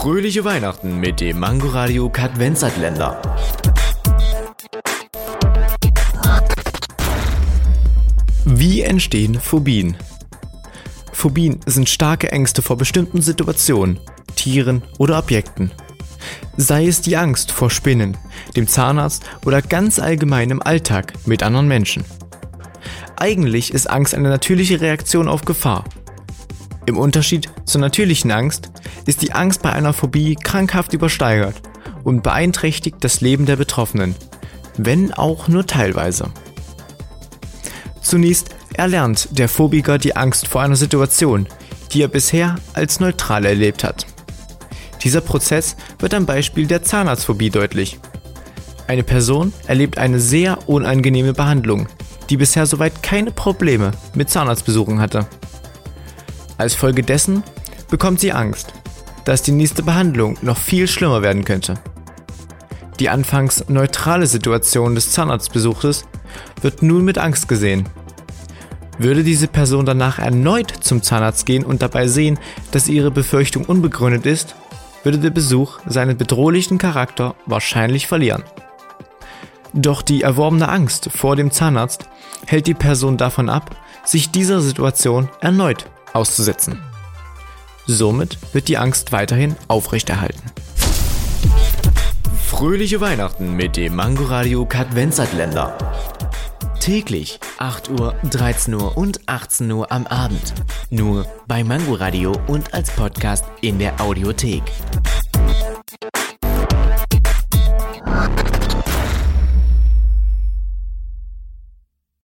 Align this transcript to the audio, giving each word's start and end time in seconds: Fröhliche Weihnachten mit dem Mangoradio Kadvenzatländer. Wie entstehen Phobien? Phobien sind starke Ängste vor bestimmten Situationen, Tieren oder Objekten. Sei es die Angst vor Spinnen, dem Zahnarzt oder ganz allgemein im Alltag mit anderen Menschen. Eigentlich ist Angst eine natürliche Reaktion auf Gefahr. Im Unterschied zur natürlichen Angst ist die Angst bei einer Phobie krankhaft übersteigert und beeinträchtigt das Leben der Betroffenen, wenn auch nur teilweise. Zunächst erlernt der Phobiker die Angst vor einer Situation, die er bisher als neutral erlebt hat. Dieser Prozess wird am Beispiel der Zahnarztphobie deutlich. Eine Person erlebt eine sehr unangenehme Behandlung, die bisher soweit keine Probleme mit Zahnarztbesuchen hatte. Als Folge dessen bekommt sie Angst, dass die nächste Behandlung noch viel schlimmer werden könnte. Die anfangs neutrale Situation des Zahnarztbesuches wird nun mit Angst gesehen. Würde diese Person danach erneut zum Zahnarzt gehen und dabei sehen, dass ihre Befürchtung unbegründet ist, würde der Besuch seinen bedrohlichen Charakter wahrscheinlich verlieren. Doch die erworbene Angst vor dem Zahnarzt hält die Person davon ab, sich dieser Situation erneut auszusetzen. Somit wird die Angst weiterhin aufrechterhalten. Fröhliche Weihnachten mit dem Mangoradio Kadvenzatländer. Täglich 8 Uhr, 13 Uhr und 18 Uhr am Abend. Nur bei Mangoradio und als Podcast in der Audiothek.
Fröhliche 0.00 0.46
Weihnachten 0.46 0.98
mit 0.98 1.20
dem 1.20 1.40
Mangoradio 1.40 2.08
Kadvenzatländer. 2.08 3.20
Wie 8.46 8.80
entstehen 8.80 9.38
Phobien? 9.38 9.98
Phobien 11.12 11.60
sind 11.66 11.90
starke 11.90 12.32
Ängste 12.32 12.62
vor 12.62 12.78
bestimmten 12.78 13.20
Situationen, 13.20 14.00
Tieren 14.36 14.82
oder 14.96 15.18
Objekten. 15.18 15.70
Sei 16.56 16.86
es 16.86 17.02
die 17.02 17.18
Angst 17.18 17.52
vor 17.52 17.68
Spinnen, 17.68 18.16
dem 18.56 18.66
Zahnarzt 18.66 19.24
oder 19.44 19.60
ganz 19.60 19.98
allgemein 19.98 20.48
im 20.48 20.62
Alltag 20.62 21.12
mit 21.26 21.42
anderen 21.42 21.68
Menschen. 21.68 22.06
Eigentlich 23.16 23.74
ist 23.74 23.90
Angst 23.90 24.14
eine 24.14 24.30
natürliche 24.30 24.80
Reaktion 24.80 25.28
auf 25.28 25.44
Gefahr. 25.44 25.84
Im 26.86 26.96
Unterschied 26.96 27.48
zur 27.64 27.80
natürlichen 27.80 28.30
Angst 28.30 28.70
ist 29.06 29.22
die 29.22 29.32
Angst 29.32 29.62
bei 29.62 29.72
einer 29.72 29.92
Phobie 29.92 30.34
krankhaft 30.34 30.92
übersteigert 30.92 31.62
und 32.04 32.22
beeinträchtigt 32.22 32.96
das 33.00 33.20
Leben 33.20 33.46
der 33.46 33.56
Betroffenen, 33.56 34.14
wenn 34.76 35.12
auch 35.12 35.48
nur 35.48 35.66
teilweise. 35.66 36.30
Zunächst 38.00 38.50
erlernt 38.74 39.28
der 39.38 39.48
Phobiker 39.48 39.98
die 39.98 40.16
Angst 40.16 40.48
vor 40.48 40.62
einer 40.62 40.76
Situation, 40.76 41.46
die 41.92 42.02
er 42.02 42.08
bisher 42.08 42.56
als 42.72 43.00
neutral 43.00 43.44
erlebt 43.44 43.84
hat. 43.84 44.06
Dieser 45.02 45.20
Prozess 45.20 45.76
wird 45.98 46.14
am 46.14 46.26
Beispiel 46.26 46.66
der 46.66 46.82
Zahnarztphobie 46.82 47.50
deutlich. 47.50 47.98
Eine 48.86 49.02
Person 49.02 49.52
erlebt 49.66 49.98
eine 49.98 50.18
sehr 50.18 50.68
unangenehme 50.68 51.32
Behandlung, 51.32 51.88
die 52.28 52.36
bisher 52.36 52.66
soweit 52.66 53.02
keine 53.02 53.30
Probleme 53.30 53.92
mit 54.14 54.30
Zahnarztbesuchen 54.30 55.00
hatte. 55.00 55.26
Als 56.60 56.74
Folge 56.74 57.02
dessen 57.02 57.42
bekommt 57.88 58.20
sie 58.20 58.32
Angst, 58.32 58.74
dass 59.24 59.40
die 59.40 59.50
nächste 59.50 59.82
Behandlung 59.82 60.36
noch 60.42 60.58
viel 60.58 60.88
schlimmer 60.88 61.22
werden 61.22 61.46
könnte. 61.46 61.76
Die 62.98 63.08
anfangs 63.08 63.64
neutrale 63.68 64.26
Situation 64.26 64.94
des 64.94 65.10
Zahnarztbesuches 65.10 66.04
wird 66.60 66.82
nun 66.82 67.02
mit 67.02 67.16
Angst 67.16 67.48
gesehen. 67.48 67.88
Würde 68.98 69.24
diese 69.24 69.48
Person 69.48 69.86
danach 69.86 70.18
erneut 70.18 70.70
zum 70.82 71.02
Zahnarzt 71.02 71.46
gehen 71.46 71.64
und 71.64 71.80
dabei 71.80 72.08
sehen, 72.08 72.38
dass 72.72 72.88
ihre 72.88 73.10
Befürchtung 73.10 73.64
unbegründet 73.64 74.26
ist, 74.26 74.54
würde 75.02 75.16
der 75.16 75.30
Besuch 75.30 75.78
seinen 75.86 76.18
bedrohlichen 76.18 76.76
Charakter 76.76 77.36
wahrscheinlich 77.46 78.06
verlieren. 78.06 78.44
Doch 79.72 80.02
die 80.02 80.20
erworbene 80.20 80.68
Angst 80.68 81.08
vor 81.10 81.36
dem 81.36 81.52
Zahnarzt 81.52 82.04
hält 82.44 82.66
die 82.66 82.74
Person 82.74 83.16
davon 83.16 83.48
ab, 83.48 83.74
sich 84.04 84.30
dieser 84.30 84.60
Situation 84.60 85.30
erneut 85.40 85.86
auszusetzen. 86.12 86.80
Somit 87.86 88.38
wird 88.52 88.68
die 88.68 88.78
Angst 88.78 89.12
weiterhin 89.12 89.56
aufrechterhalten. 89.68 90.42
Fröhliche 92.46 93.00
Weihnachten 93.00 93.56
mit 93.56 93.76
dem 93.76 93.96
Mangoradio 93.96 94.66
Kadvenzatländer. 94.66 95.76
Täglich 96.78 97.40
8 97.58 97.90
Uhr, 97.90 98.14
13 98.30 98.74
Uhr 98.74 98.96
und 98.96 99.20
18 99.26 99.70
Uhr 99.70 99.90
am 99.92 100.06
Abend. 100.06 100.54
Nur 100.90 101.26
bei 101.46 101.62
Mangoradio 101.62 102.32
und 102.46 102.72
als 102.74 102.90
Podcast 102.90 103.44
in 103.60 103.78
der 103.78 104.00
Audiothek. 104.00 104.62